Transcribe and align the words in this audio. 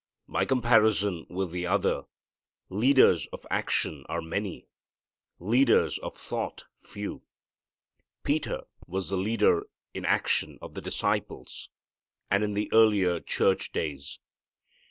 By 0.27 0.45
comparison 0.45 1.27
with 1.29 1.51
the 1.51 1.67
other, 1.67 2.05
leaders 2.69 3.27
of 3.27 3.45
action 3.51 4.03
are 4.09 4.19
many, 4.19 4.67
leaders 5.37 5.99
of 5.99 6.15
thought 6.15 6.63
few. 6.79 7.21
Peter 8.23 8.63
was 8.87 9.09
the 9.09 9.15
leader 9.15 9.67
in 9.93 10.03
action 10.03 10.57
of 10.59 10.73
the 10.73 10.81
disciples, 10.81 11.69
and 12.31 12.43
in 12.43 12.55
the 12.55 12.67
earlier 12.73 13.19
church 13.19 13.71
days. 13.73 14.17